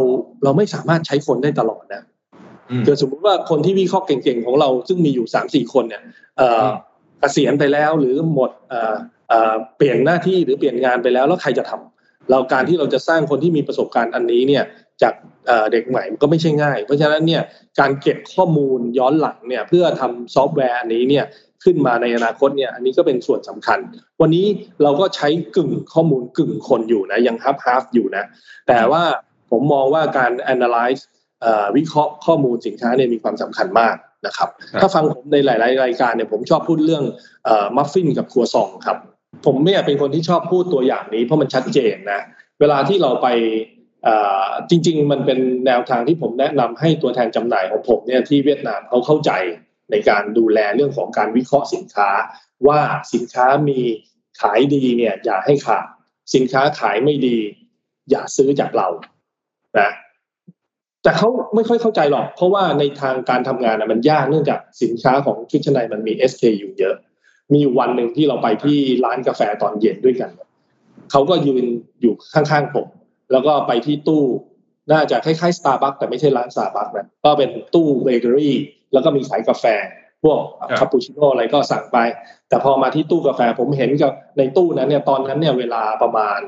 [0.44, 2.02] เราไม่สามารถใช้คนได้ตลอดนะ
[2.84, 6.02] เกิดสมมติว่าคนที่วิเคราะห์เก่งๆของเราซึ่งมีอยู่สามสี่คนเนี่ย
[6.38, 8.50] เกษียณไปแล้วหรือหมด
[9.76, 14.64] เปลี่ยนหน้าที่หรือเปลี่ยนงานไปแล้วแล้วใครจะทำเราการที่เราจะสร้างคนที่มีประสบการณ์อันนี้เนี่ย
[15.02, 15.14] จาก
[15.72, 17.42] เด็กใหม่ก็ไม่ใช่ง่าย เพราะฉะนั้นเนี่ย
[17.80, 21.24] การเก็บข้อมูลย้อนหลังเนี่ยเพื่อทำซอฟต์แวร์อันนี้เนี่ย
[21.64, 23.78] ขึ้นมาในอนาคตเนี่ยอันนี้ก็เป็นส่วนสำคัญ
[24.20, 24.46] วันนี้
[24.82, 28.24] เราก็ใช้กึ่งข้อมูลกึ่งคนอยู่นะยังฮับฮับอยู่นะ
[28.68, 29.02] แต่ว่า
[29.50, 31.02] ผมมองว่าการ analyze
[31.76, 33.96] วิเคราะห์ข้อมูลสินค้าเนี่ยมีความสำคัญมาก
[34.26, 34.48] นะครับ
[34.80, 37.04] ถ้าฟังผมในหลาย ๆ รายการเนี่ยผมชอบพูดเรื่อง
[37.76, 38.98] มัฟฟินกับครัวซองครับ
[39.46, 42.20] ผมเนี่ยเป็นคนที่ชอบพูดตัวอย่างนี้เพราะมันชัดเจนนะ
[42.60, 43.28] เวลาที่เราไป
[44.70, 49.30] จริง ๆ มันเป็นแนวทางที่ผมแนะนำให้ตัวแทนจำหน่ายของผมเนี่ยที่เวียดนามเขาเข้าใจ
[49.90, 52.10] ในการดูแลเรื่องของการวิเคราะห์สินค้า
[52.68, 52.80] ว่า
[53.14, 53.80] สินค้ามี
[54.40, 55.84] ขายดีเนี่ย อย่าให้ขาด
[56.34, 57.36] สินค้าขายไม่ดี
[58.10, 58.88] อย่าซื้อจากเรา
[59.78, 59.90] นะ
[61.02, 66.94] แต่เขาไม่ค่อยเข้าใจหรอก เพราะว่าในทางการทำงานนะมันยากเนื่องจากสินค้าของชุดชั้นในมันมี SKU เยอะ
[67.54, 70.30] มีวันหนึ่งที่เราไปที่ร้านกาแฟตอนเย็นด้วยกัน
[71.10, 71.64] เขาก็ยืน
[72.00, 72.86] อยู่ข้างๆผม
[73.32, 74.24] แล้วก็ไปที่ตู้
[74.92, 78.56] น่าจะคล้ายๆสตาร์บัคแต่ไม่ใช่ร้านสตาร์บัคนะก็เป็นตู้เบเกอรี่
[78.92, 79.64] แล้วก็มีขายกาแฟ
[80.22, 80.38] พวก
[80.78, 81.98] คาปูชิโน่อะไรก็สั่งไป
[82.48, 86.40] แต่พอมาที่ตู้กาแฟผมเห็นกับในตู้นั้นเนี่ยตอนนั้นเนี่ยเวลาประมาณ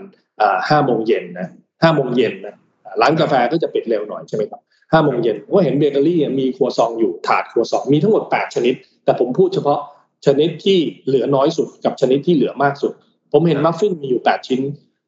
[0.68, 1.48] ห้าโมงเย็นนะ
[1.82, 2.54] ห้าโมงเย็นนะ
[3.00, 4.60] ร้านกาแฟก็จะปิดเร็วหน่อยใช่ไหมครับ
[4.92, 9.80] ห้าโมงเย็นก็เห็นเบเกอรี่มีครัวซองอยู่ถาดครัวซองมีทั้งหมดแปดชนิด แต่ผมพูดเฉพาะ
[10.26, 12.92] ชนิดที่เหลือน้อยสุดกับชนิดที่เหลือมากสุด
[13.32, 14.60] ผมเห็นมัฟฟินมีอยู่แปดชิ้น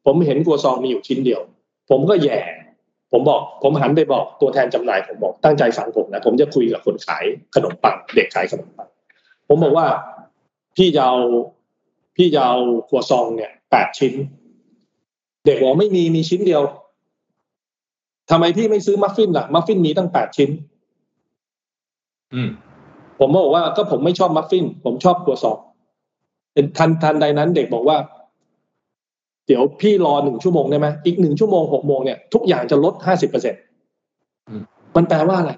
[0.05, 1.41] ผมเห็นครัวซองมีอยู่ชิ้นเดียว
[1.89, 2.39] ผมก็แย่
[3.13, 7.23] ผมบอกผมหันไปบอกตัวแทนจำหน่ายผมบอกตั้งใจฟังผมนะผมจะคุยกับคนขาย
[7.55, 8.87] ขนมปังเด็กขายขนมปัง
[9.47, 9.87] ผมบอกว่า
[10.75, 11.17] พี่จะเอา
[12.17, 14.13] พี่จะเอาครัวซองเนี่ยแปดชิ้น
[15.45, 16.63] เด็กบอกไม่มีมีชิ้นเดียว
[18.29, 20.49] ทำไมพี่ไม่ซื้อมัฟฟินล่ะมัฟฟินมีตั้งแปดชิ้น
[22.33, 22.49] อืม
[23.19, 25.57] ผมบอกว่าก็ผมไม่ชอบมัฟฟิน ผมชอบครัวซอง
[26.53, 27.97] เป็นทันทันใดนั้น เด็กบอกว่า
[29.47, 33.57] เดี๋ยวพี่รอหนึ่งชั่วโมงได้ไหมอีกหนึ่งชั่วโมงหกโมงเนี่ยทุกอย่างจะลดห้าสิบเปอร์เซ็นต์
[34.95, 35.51] มันแปลว่าอะไร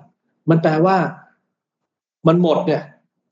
[0.49, 0.97] มันแปลว่า
[2.27, 2.83] มันหมดเนี่ย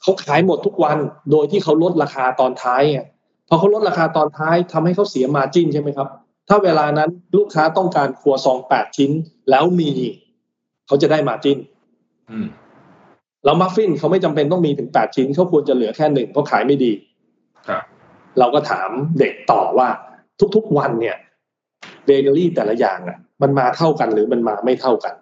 [0.01, 0.97] เขาขายหมดทุกวัน
[1.31, 3.05] โดยที่เขาลดราคาตอนท้ายเนี่ย
[3.49, 6.07] พอเขาลดราคาตอนท้ายทำให้เขาเสียมาจิ้นใช่ไหมครับ
[6.49, 9.11] ถ้าเวลานั้นลูกค้าต้องการครัวซองแปดชิ้น
[9.49, 9.91] แล้วมี
[10.87, 11.57] เขาจะได้มาจิ้น
[13.45, 16.91] แล้วมัฟฟินเขาไม่จำเป็นต้องมีถึงแปดชิ้นเขาควรจะเหลือแค่หนึ่งเพราะขายไม่ดี
[17.67, 17.83] ครับ
[18.39, 18.89] เราก็ถาม
[19.19, 19.89] เด็กต่อว่า
[20.55, 21.17] ทุกๆวันเนี่ย
[22.05, 25.13] เบเกอรี่แต่ละอย่างอะ มันมาเท่ากันหรือมันมาไม่เท่ากัน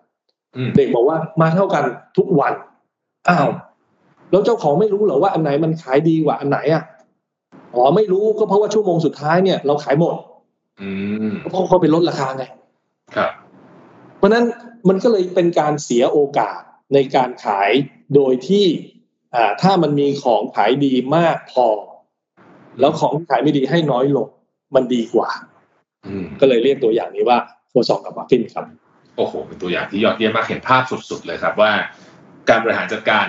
[0.76, 1.84] เด็กบอกว่ามาเท่ากัน
[2.18, 2.54] ทุกวัน
[3.30, 3.50] อ้าว
[4.32, 6.84] แล้วเจ้าของไม่รู้เหรอว่าอันไหนมันขายดีกว่าอันไหนอะ
[7.76, 10.16] อ๋อไม่รู้ก็เพราะว่าชั่วโมงสุดท้ายเนี่ยเราขายหมด
[10.82, 10.90] อื
[11.30, 12.44] มเพราะเขาไปลดราคาไง
[13.16, 13.32] ครับ
[14.18, 14.46] เพราะนั้น
[14.88, 16.60] มันก็เลยเป็นการเสียโอกาส
[16.94, 17.72] ในการขาย
[18.16, 18.66] โดยที่
[19.36, 21.68] อ่าถ้ามันมีของขายดีมากพอ
[22.80, 24.28] แล้วของขายไม่ดีให้น้อยลง
[24.76, 25.30] มันดีกว่า
[26.42, 27.38] ก็เลยเรียกตัวอย่างนี้ว่า
[27.70, 28.66] ครัวซองกับมัฟฟินครับ
[29.18, 31.72] โอ้โห เป็นตัวอย่างที่ยอดเยี่ยมมากเห็นภาพสุดๆเลยครับว่า
[32.50, 33.28] การบริหารจัดการ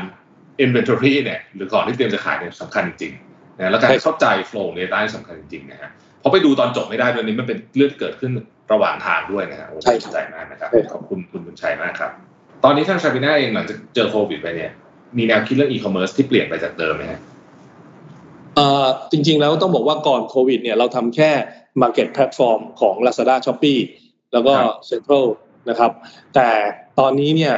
[0.64, 3.12] inventory เนี่ยหรือของที่เตรียมจะขายเนี่ยสำคัญจริง
[3.58, 8.32] นะแล้วการเข้าใจ flow เนี่ยได้สำคัญจริงๆนะฮะเพราะไปดูตอนจบไม่ได้ด้วยนี้มันเป็นเรื่องเกิดขึ้น
[8.72, 12.10] ระหว่างทางด้วยนะฮะใช่ใจมากนะครับขอบคุณคุณบุญชัยมากครับ
[12.64, 14.70] ตอนนี้ทางซาบีน่าเองหลังจากเจอโควิดไปเนี่ย
[15.18, 17.20] มีแนวคิดเรื่องอีคอมเมิร์ซที่เปลี่ยนไปจากเดิมไหมฮะ
[19.12, 21.30] จริงๆแล้วต้องบอกว่าก่อนโควิดเนี่ยเราทำแค่
[21.82, 23.78] Market Platform ของ Lazada s h o p e e
[24.32, 24.54] แล้วก็
[24.90, 25.26] Central
[25.70, 25.90] นะครับ
[26.34, 26.48] แต่
[26.98, 27.54] ตอนนี้เนี่ย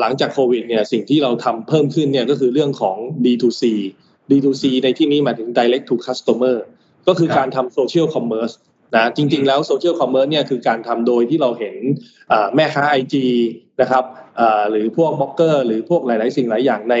[0.00, 3.62] หลังจากโควิดเนี่ยสิ่งที่เราทำเพิ่มขึ้นเนี่ยก็คือเรื่องของ D2C
[4.30, 6.56] D2C ในที่นี้หมายถึง Direct to Customer
[7.08, 8.54] ก็คือการทำ Social Commerce
[8.96, 11.74] นะจริงๆแล้ว Social Commerce เนี่ยคือการทำโดยที่เราเห็น
[12.54, 13.14] แม่ค้า IG
[13.80, 14.04] นะครับ
[14.70, 16.96] หรือพวกบล็อกเกอร์หรือพวกหลาย ๆ สิ่งหลายอย่างใน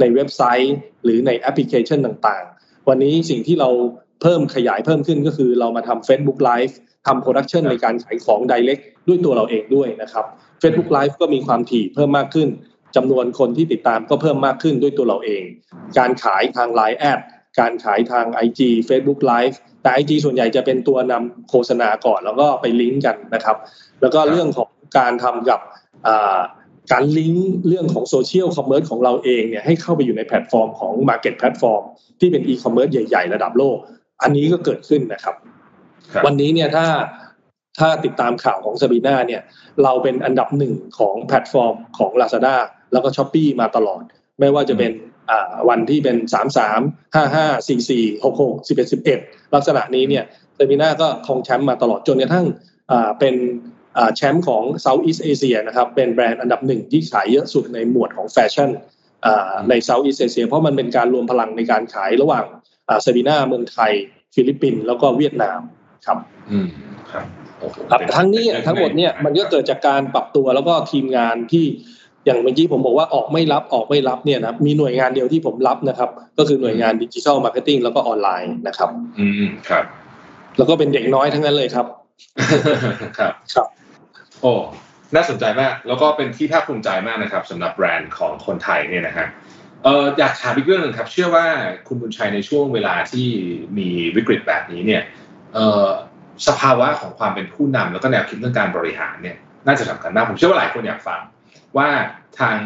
[0.00, 0.74] ในเว็บไซต์
[1.04, 3.68] หรือในแอปพลิเคชันต่างๆ วันนี้สิ่งที่เรา
[4.22, 6.74] เพิ่มขยายเพิ่มขึ้นก็คือเรามาทำ Facebook Live
[7.06, 10.24] ทำ production ในการขายของ Direct ด้วยตัวเราเองด้วยนะครับ
[10.62, 12.48] Facebook Live ก็มีความถี่เพิ่มมากขึ้น
[12.96, 15.42] จำนวนคนที่ติดตามก็เพิ่มมากขึ้นด้วยตัวเราเอง
[15.98, 17.20] การขายทาง Line แอด
[17.60, 23.56] การขายทาง IG Facebook Live แต่ IG ส่วนใหญ่จะเป็นตัวนำโฆษณาก่อนแล้วก็ไปลิงก์กันนะครับ
[24.00, 25.60] แล้วก็เรื่องของการทำกับ
[26.92, 31.82] การลิงก์เรื่องของ social commerce ของเราเองเนี่ยให้เข้าไปอยู่ในแพลตฟอร์มของ Market แพลตฟอร์ม
[32.20, 33.76] ที่เป็นอีคอมเมิร์ซใหญ่ๆ ระดับโลก
[34.22, 35.34] อันนี้ก็เกิดขึ้นนะครับ
[36.24, 36.86] วันนี้เนี่ยถ้า
[37.78, 39.42] ถ้าติดตามข่าวของซาบีน่าเนี่ย
[39.82, 42.56] เราเป็นอันดับหนึ่งของแพลตฟอร์มของ Lazada
[42.92, 44.02] แล้วก็ Shopee มาตลอด
[44.40, 44.92] ไม่ว่าจะเป็น
[45.68, 46.80] วันที่เป็นสามสาม
[47.14, 49.18] ห้าห้าสี่สี่หกหกสิบเอ็ดสิบเอ็ด
[49.54, 50.24] ลักษณะนี้เนี่ย
[50.54, 52.46] ซาบีน่าก็คงแชมป์มาตลอดจนกระทั่ง
[53.18, 53.34] เป็น
[54.16, 58.70] แชมป์ของ Southeast Asia นะครับเป็นแบรนด์อันดับหนึ่งที่ขายเยอะสุดในหมวดของแฟชั่น
[59.68, 62.44] ใน Southeast Asia เพราะมันเป็นการรวมพลังในการขายระหว่าง
[63.02, 63.92] ซาบีน่าเมืองไทย
[64.34, 65.60] ฟิลิปปินส์แล้วก็เวียดนาม
[66.06, 66.18] ครับ
[66.50, 66.68] อืม
[67.12, 67.26] ครับ
[67.90, 71.64] ครับทั้งนี้ทั้งหมดเนี่ยมันก็เกิดจากการปรับตัวแล้วก็ทีมงานที่
[72.26, 79.84] อย่างเมื่อกี้ผมบอกว่าออกไม่รับออกไม่รับเนี่ยนะมีหน่วยงานเดียวที่ผมรับนะครับ ก็คือหน่วยงาน digital marketing แล้วก็ออนไลน์นะครับ อืมครับ
[80.58, 81.86] แล้วก็เป็นเด็กน้อยทั้งนั้นเลยครับ
[83.18, 83.66] ครับครับ
[84.42, 84.54] โอ้
[85.14, 89.26] น่าสนใจมาก แล้วก็เป็นที่ภาคภูมิใจมากนะครับสำหรับแบรนด์ของคนไทยเนี่ยนะฮะ
[89.84, 91.46] เอออยากถามอีกเรื่องหนึ่งครับ เชื่อว่า
[91.86, 93.28] คุณบุญชัยในช่วงเวลาที่
[93.78, 95.02] มีวิกฤตแบบนี้เนี่ย
[95.54, 95.86] เออ
[96.48, 101.20] สภาวะของความเป็นผู้นำแล้วก็แนวคิดเรื่องการบริหารเนี่ยน่าจะสำคัญมากผมเชื่อว่าหลายคนอยากฟัง
[101.76, 101.88] ว่า
[102.40, 102.56] ทาง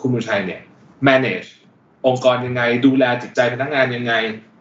[0.00, 0.60] คุณบุญชัยเนี่ย
[1.08, 1.48] manage
[2.06, 4.12] องค์กรยังไง ดูแลจิตใจพนักงานยังไง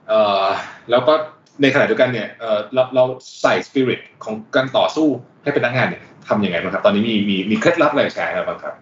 [0.07, 0.45] เออ
[0.89, 1.13] แล้วก็
[1.62, 3.03] ในขณะเดียวกันเนี่ยเออเราเรา
[3.41, 5.07] ใส่สปิริตของการต่อสู้
[5.43, 8.75] ให้พนักงานเนี่ยทำยังไงบ้างครับ ตอนนี้มีมีมีเคล็ดลับอะไรแชร์ครับครับ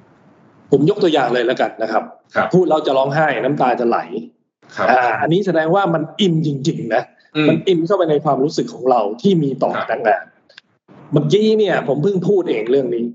[0.71, 2.03] ผมยกตัวอย่างเลยแล้วกันนะครับ
[2.53, 3.99] พูดเราจะร้องไห้น้ำตาจะไหล
[4.89, 7.03] อ่าอันนี้แสดงว่ามันอินจริง ๆ นะ
[7.49, 10.23] มันอินเข้าไปในความรู้สึกของเราที่มีต่อพนักงาน
[11.13, 13.05] เมื่อกี้เนี่ย ผมเพิ่งพูดเองเรื่องนี้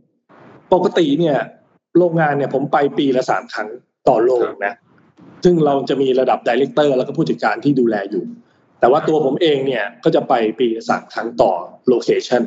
[0.72, 1.36] ปกติเนี่ย
[1.98, 3.68] โรงงานเนี่ยผมไปปีละสามครั้ง
[4.08, 4.74] ต่อโรงนะ
[5.44, 8.24] ซึ่งเราจะมีระดับ director แล้วก็ผู้จัดการที่ดูแลอยู่
[8.80, 11.52] แต่ว่าตัวผมเองเนี่ยก็จะไปปีละสามครั้งต่อ
[11.88, 12.42] location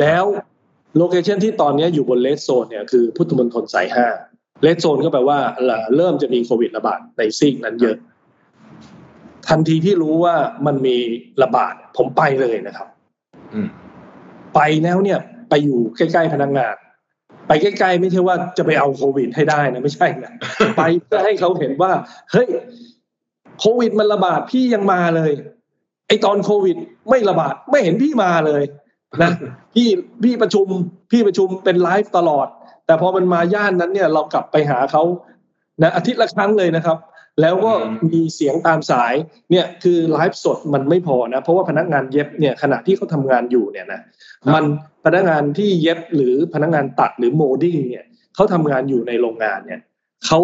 [0.00, 0.24] แล้ว
[0.98, 4.06] location ที่ตอนนี้อยู่บน red zone เนี่ยคือพุทธมณฑลสายห้า
[4.62, 5.38] red zone ก็แปลว่า
[5.96, 7.96] เริ่มจะมีโควิดระบาดในซีกนั้นเยอะ
[9.48, 10.34] ทันทีที่รู้ว่า
[10.66, 10.96] มันมี
[11.42, 12.88] ระบาด ผมไปเลยนะครับ
[14.54, 15.18] ไปแล้วเนี่ย
[15.50, 16.74] ไปอยู่ใกล้ๆพนักงาน
[17.48, 20.32] ไปใกล้ๆไม่ใช่ว่าจะไปเอาโควิดให้ได้นะไม่ใช่นะ
[20.76, 21.92] ไปเพื่อให้เขาเห็นว่า
[22.32, 22.48] เฮ้ย
[23.60, 25.32] โควิดมันระบาดพี่ยังมาเลย
[26.08, 26.76] ไอตอนโควิด
[27.10, 28.62] ไม่ระบาดไม่เห็นพี่มาเลย
[29.20, 29.30] นะ
[29.74, 29.88] พี่
[30.24, 30.66] พี่ประชุม
[31.10, 32.48] พี่ประชุมเป็นไลฟ์ตลอด
[32.86, 35.02] แต่พอมันมาย่านนั้นเนี่ยเรากลับไปหาเขา
[35.82, 36.98] นะอาทิตย์ละครั้งเลยนะครับ
[37.40, 37.72] แล้วก็
[38.10, 39.14] มีเสียงตามสาย
[39.50, 44.00] เนี่ยคือไลฟ์สดมันไม่พอนะ เพราะว่าพนักงานเย็บเนี่ยขณะที่เขาทางานอยู่เนี่ยนะ
[44.54, 44.64] มัน
[45.04, 49.80] พนักงานที่เย็บหรือพนักงานตัดหรือ molding เนี่ยเขาทำงานอยู่ในโรงงานเนี่ย
[50.26, 50.40] เขา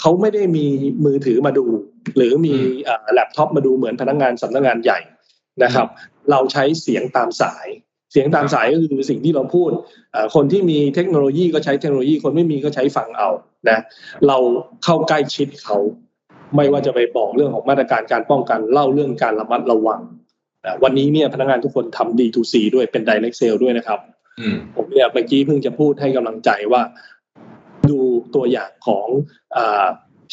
[0.00, 0.66] เขาไม่ได้มี
[1.04, 1.64] มือถือมาดู
[2.16, 2.54] หรือมี
[3.12, 5.00] แล็ปท็อปมาดูเหมือนพนักงานสำนักงานใหญ่
[5.62, 5.88] นะครับ
[6.30, 9.70] เราใช้เสียงตามสายเสียงตามสายก็คือสิ่งที่เราพูด
[10.34, 13.30] คนที่มีเทคโนโลยีก็ใช้เทคโนโลยี คนไม่มีก็ใช้ฟังเอา
[13.70, 13.78] นะ
[14.28, 14.38] เรา
[14.84, 15.78] เข้าใกล้ชิดเขา
[16.56, 20.00] ไม่ว่าจะไปบอกเรื่องของมาตรการการป้องกันเล่าเรื่องการระมัดระวัง
[20.82, 24.00] วันนี้เนี่ยพนักงานทุกคนทำ D2C ด้วยเป็น direct sale ด้วยนะครับ
[24.76, 26.82] ผมเนี่ยเมื่อกี้เพิ่งจะพูดให้กำลังใจว่า
[27.90, 27.98] ดู
[28.34, 29.06] ตัวอย่างของ
[29.56, 29.58] อ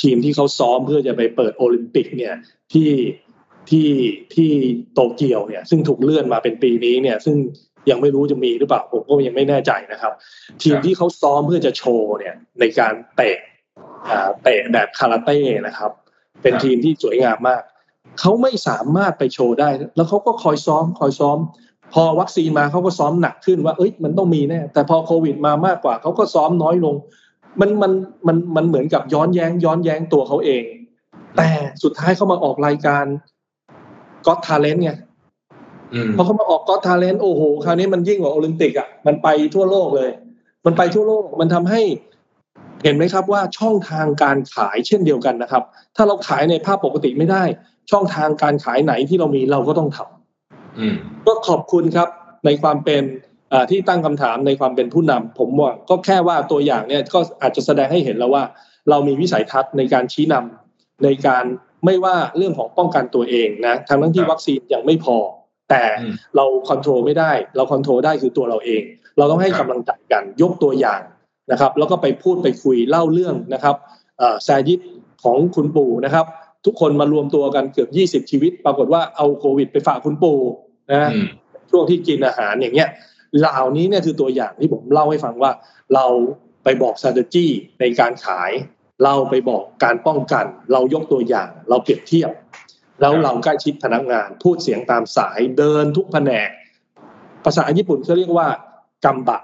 [0.01, 2.35] ทีมที่เขาซ้อมเพื่อจะไปเปิดโอลิมปิก เนี่ย
[2.73, 2.91] ที่
[3.69, 3.89] ที่
[4.35, 4.51] ที่
[4.93, 7.37] โตเกียวเนี่ย ซึ่งถูกเลื่อนมาเป็นปีนี้เนี่ย ซึ่ง
[7.89, 10.13] ยังไม่รู้จะมีหรือเปล่าผมก็ยังไม่แน่ใจนะครับ
[10.61, 13.37] ทีมที่เขาซ้อมเพื่อจะโชว์เนี่ยในการเตะ
[14.43, 15.91] เตะแบบคาราเต้นะครับ
[16.41, 17.61] เป็นทีมที่สวยงามมาก
[18.19, 21.37] เขาไม่สามารถไปโชว์ได้ แล้วเขาก็คอยซ้อมคอยซ้อม
[21.93, 26.95] พอวัคซีนมาเขาก็ซ้อมหนักขึ้นว่าเอ้ยมันต้องมีแน่แต่พอโควิดมามากกว่าเขาก็ซ้อมน้อยลง
[27.59, 27.91] มันมัน
[28.27, 30.63] มันมันเหมือนกับย้อนแย้ง ย้อนแย้งตัวเขาเอง
[31.37, 31.49] แต่
[31.83, 33.05] สุดท้ายเขามาออกรายการ
[34.25, 34.91] Got Talent ไง
[36.15, 40.09] พอเขามาออก Got Talent โอ้โหคราวนี้มันยิ่งกว่าโอลิมปิกอะมันไปทั่วโลกเลย
[40.65, 41.81] มันไปทั่วโลกมันทำให้
[42.83, 45.63] เห็นไหมครับว่าช่องทางการขายเช่นเดียวกันนะครับ
[45.95, 47.43] ถ้าเราขายในภาพปกติไม่ได้
[47.91, 52.09] ช่องทางการขายไหนที่เรามีเราก็ต้องทำก็ขอบคุณครับ
[52.45, 53.03] ในความเป็น
[53.69, 58.43] ที่ตั้งคำถามในความเป็นผู้นำผมว่าก็แค่ว่าตัวอย่างเนี่ยก็อาจจะแสดงให้เห็นแล้วว่า
[58.89, 61.45] เรามีวิสัยทัศน์ในการชี้นำในการ
[61.85, 65.17] ไม่ว่าเรื่องของป้องกันตัวเองนะทั้งทั้งที่วัคซีนยังไม่พอ
[65.73, 65.85] แต่
[66.35, 68.81] เราควบคุมไม่ได้ เราควบคุมได้คือตัวเราเอง
[69.17, 71.01] เราต้องให้กำลังใจกันยกตัวอย่าง
[71.51, 73.75] นะครับ แล้วก็ไปพูดไปคุยเล่าเรื่องนะครับ
[74.43, 74.79] แซยิด
[75.23, 76.25] ของคุณปู่นะครับ
[76.65, 80.39] ทุกคนมารวมตัวกันเกือบ 20 ชีวิต ปรากฏว่าเอาโควิด ไปฝากคุณปู่
[80.91, 81.11] นะ
[81.71, 82.89] ช่วงที่กินอาหารอย่างเงี้ย
[83.39, 85.51] เหล่านี้เนี่ยคือตัวอย่างที่ผมเล่าให้ฟังว่า
[85.95, 86.05] เรา
[86.63, 87.47] ไปบอก strategy
[87.79, 88.51] ในการขาย
[89.03, 92.31] เราไปบอกการป้องกัน เรายกตัวอย่าง เราเปรียบเทียบ
[93.03, 96.49] แล้วเราใกล้ชิดพนักงาน พูดเสียงตามสายเดินทุกแผนก
[97.45, 98.47] ภาษาญี่ปุ่นเขาเรียกว่า
[99.05, 99.39] กัมบะ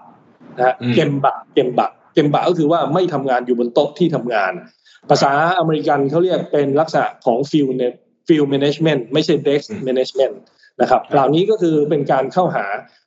[0.58, 4.52] นะเกมบะเกมบะเกมบะก็คือว่าไม่ทำงานอยู่บนโต๊ะที่ทำงาน
[5.10, 7.84] ภาษาอเมริกันเขาเรียกเป็นลักษณะของ field เน
[8.28, 10.39] field management ไม่ใช่ desk management
[10.82, 12.65] นะครับเหล่านี้ก็คือเป็นการเข้าหา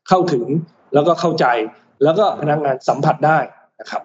[0.09, 0.47] เข้าถึง
[0.95, 1.47] แล้วก็เข้าใจ
[2.05, 3.39] แล้วก็พนักงานสัมผัสได้
[3.81, 4.03] นะครับ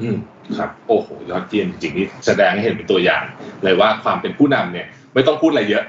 [0.00, 0.16] อืม
[0.58, 3.22] ครับ โอ้โหยอดเยี่ยมจริงนี่แสดงให้เห็นเป็นตัวอย่าง
[3.64, 5.84] เลยว่าความเป็นผู้นำเนี่ย ไม่ต้องพูดอะไรเยอะ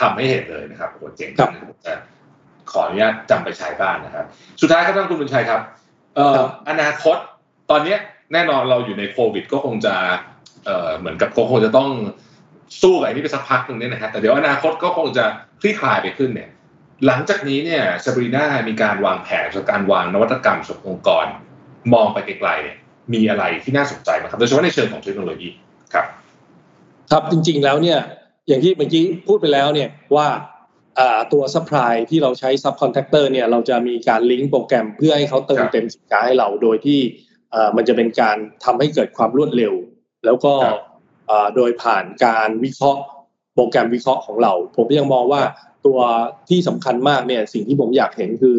[0.00, 1.50] ทำให้เห็นเลยนะครับโอ้เจ๋งจัง
[1.86, 1.94] จะ
[2.70, 4.24] ขออนุญาตจำไปใช้บ้านนะครับ
[4.60, 5.60] สุดท้ายครับท่านคุณบุญชัยครับ
[6.16, 7.16] เอ่ออนาคต
[7.70, 7.96] ตอนนี้
[8.32, 9.94] แน่นอนเราอยู่ในโควิด ก็คงจะ
[10.64, 11.88] เอ่อเหมือนกับคงจะต้อง
[12.82, 15.24] สู้กับอันนี้ไปสักพักหนึ่งเนี่ยนะครับแต่เดี๋ยวอนาคตก็คงจะ
[15.60, 16.50] คลี่คลายไปขึ้นเนี่ย
[17.06, 21.26] หลังจากนี้เนี่ยซาบรีนามีการวางแผนจากการวางนวัตกรรมขององค์กร
[21.94, 22.76] มองไปไกลๆเนี่ย
[23.14, 25.48] มีอะไรที่น่าสนใจไหมครับโดยเฉพาะในเชิงของเทคโนโลยี
[25.92, 26.06] ครับ
[27.10, 27.98] ครับจริงๆแล้วเนี่ย
[28.48, 30.28] อย่างที่เมื่อกี้พูดไปแล้วเนี่ยว่า
[31.32, 37.00] ตัว supply ที่เราใช้ subcontractor เนี่ยเราจะมีการลิงก์โปรแกรมเพื่อให้เขาเติมเต็มสินค้าให้เราโดยที่
[37.76, 39.74] มันจะเป็นการทำให้เกิดความรวดเร็ว
[40.24, 40.54] แล้วก็
[41.56, 43.00] โดยผ่านการวิเคราะห์
[43.54, 45.42] โปรแกรมวิเคราะห์ของเรา ผมยังมองว่า
[45.86, 45.98] ตัว
[46.48, 48.56] ที่สำคัญมากเนี่ยสิ่งที่ผมอยากเห็นคือ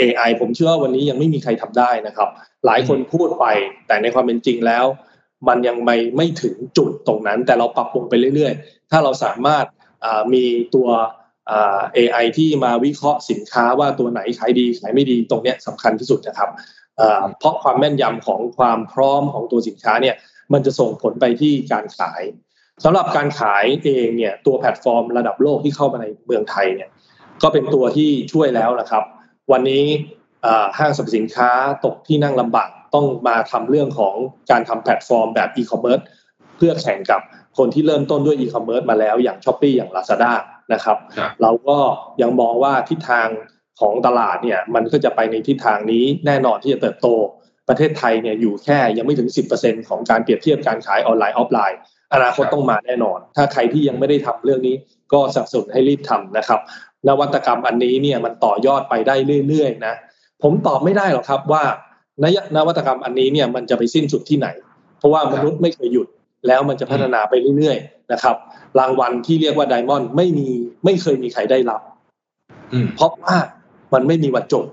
[0.00, 2.28] AI ผมเชื่อว่าวันนี้ยังไม่มีใครทำได้นะครับ
[2.66, 3.44] หลายคนพูดไป
[3.86, 4.84] แต่ในความเป็นจริงแล้ว
[5.48, 9.64] มันยังไม่ไม่ถึงจุดตรงนั้น แต่เราปรับปรุงไปเรื่อย ๆ ถ้าเราสามารถ
[10.34, 10.88] มีตัว
[11.96, 16.50] AI ที่มาวิเคราะห์สินค้าว่าตัวไหนขายดีขายไม่ดีตรงนี้สำคัญที่สุดนะครับ
[17.38, 20.16] เพราะความแม่นยำของความพร้อมของตัวสินค้าเนี่ย
[20.52, 22.22] มันจะส่งผลไปที่การขาย
[22.84, 26.88] สำหรับการขายเองเนี่ยตัวแพลตฟอร์มระดับโลกที่เข้ามาในเมืองไทยเนี่ย
[27.42, 29.02] ก็เป็นตัวที่ช่วยแล้วนะครับ
[29.52, 29.84] วันนี้
[30.78, 31.50] ห้างสรรพสินค้า
[31.84, 34.14] ตกที่นั่งลำบาก ต้องมาทำเรื่องของ
[34.50, 36.00] การทำแพลตฟอร์มแบบอีคอมเมิร์ซ
[36.56, 37.20] เพื่อแข่งกับ
[37.58, 40.32] คนที่เริ่มต้นด้วยอีคอมเมิร์ซมาแล้วอย่าง Shopee อย่าง Lazada
[40.72, 40.96] นะครับ
[41.42, 41.78] เราก็
[42.22, 43.28] ยังมองว่าทิศทาง
[43.80, 47.08] ของตลาดเนี่ยมันก็จะไปในทิศทางนี้แน่นอนที่จะเติบโต
[47.68, 49.28] ประเทศไทยเนี่ยอยู่แค่ยังไม่ถึง
[49.58, 51.78] 10%ของการเปรียบเทียบการขายออนไลน์ออฟไลน์
[52.12, 54.76] อนาคตต้องมาแน่นอน ถ้าใครที่ยังไม่ได้ทำเรื่องนี้
[55.12, 56.60] ก็สนับสนุนให้รีบทำนะครับ
[57.08, 59.14] นวัตกรรมอันนี้เนี่ยมันต่อยอดไปได้
[59.48, 59.94] เรื่อยๆนะ
[60.42, 61.64] ผมตอบไม่ได้หรอกครับว่า
[62.56, 64.48] นวัตกรรมอันนี้เนี่ยมันจะไปสิ้นสุดที่ไหน
[64.98, 66.08] เพราะว่ามนุษย์ไม่เคยหยุด
[66.46, 68.36] แล้วมันจะพัฒนาไปเรื่อยๆนะครับ
[68.78, 70.48] รางวัลที่เรียกว่าไดมอนด์ไม่มี
[70.84, 71.80] ไม่เคยมีใครได้รับ
[72.96, 73.34] เพราะว่า
[73.94, 74.64] มันไม่มีวันจบ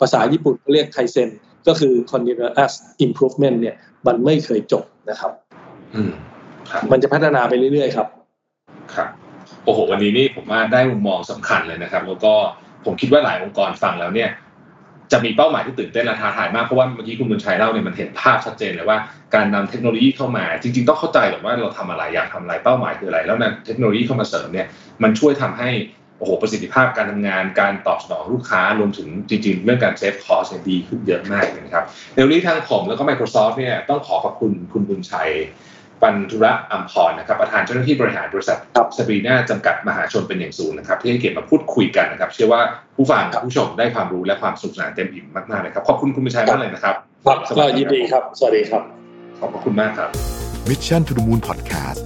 [0.00, 1.28] ภาษาญี่ปุ่นเรียกไคเซน
[1.66, 2.74] ก็คือ continuous
[3.06, 3.74] improvement เนี่ย
[4.06, 5.32] มันไม่เคยจบนะครับ
[5.94, 6.10] อืม
[6.92, 8.08] มันจะพัฒนาไปเรื่อยๆครับ
[8.94, 9.08] ครับ
[9.64, 12.32] โอ้โห วันนี้นี่ผมว่าได้มุมมองสำคัญเลยนะครับ แล้วก็
[12.84, 14.30] ผมคิดว่าหลายองค์กรฟังแล้วเนี่ย
[15.12, 18.98] จะมีเป้าหมายที่ตื่นเต้นและท้าทายมากเพราะว่าเมื่อกี้คุณบุญชัยเล่าเนี่ยมันเห็นภาพชัดเจนเลยว่า
[19.34, 24.66] การนำเทคโนโลยีเข้ามา จริง ๆ ต้องเข้าใจก่อนว่าเราทำอะไรอยากทำอะไรเป้าหมายคืออะไร แล้วนำเทคโนโลยีเข้ามาเสริมเนี่ย
[25.02, 25.70] มันช่วยทำให้
[26.18, 35.30] โอ้โหประสิทธิภาพการทำงาน การตอบสนองลูกค้ารวมถึงจริง ๆ เรื่องการเซฟคอสดีขึ้นเยอะมากเลยครับในวันนี้ทางผมแล้วก็ Microsoft เนี่ยต้องขอขอบคุณคุณบุญชัย
[36.02, 38.58] ปันธุระอัมพรนะครับประธานเจ้าหน้าที่บริหารบริษัท
[38.96, 42.60] สปีน่าจำกัดมหาชนเป็นอย่างสูงนะครับ ที่ให้เกียรติมาพูดคุยกันนะครับ เชื่อว่า
[42.96, 46.94] ผู้ฟังผู้ชมได้ความรู้และความสนุกสนานเต็มอิ่มมากๆเลยครับขอบคุณคุณบุญชัยมากเลยนะครับ
[47.26, 48.82] ครับก็ยินดีครับ สวัสดีครับ
[49.40, 50.08] ขอบคุณมากครับ
[50.68, 52.00] Mission to the Moon Podcast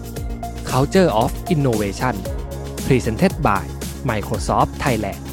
[0.72, 2.16] Culture of Innovation
[2.86, 3.64] Presented by
[4.10, 5.27] Microsoft Thailand